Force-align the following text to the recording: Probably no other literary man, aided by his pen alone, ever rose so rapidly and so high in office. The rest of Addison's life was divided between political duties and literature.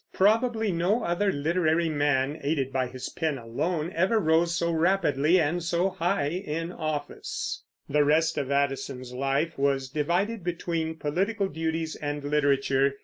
Probably 0.13 0.71
no 0.71 1.03
other 1.03 1.31
literary 1.31 1.87
man, 1.87 2.39
aided 2.41 2.73
by 2.73 2.87
his 2.87 3.09
pen 3.09 3.37
alone, 3.37 3.91
ever 3.93 4.19
rose 4.19 4.55
so 4.55 4.71
rapidly 4.71 5.39
and 5.39 5.61
so 5.61 5.91
high 5.91 6.29
in 6.29 6.71
office. 6.71 7.63
The 7.87 8.03
rest 8.03 8.35
of 8.39 8.49
Addison's 8.49 9.13
life 9.13 9.59
was 9.59 9.89
divided 9.89 10.43
between 10.43 10.95
political 10.95 11.47
duties 11.49 11.95
and 11.95 12.23
literature. 12.23 12.95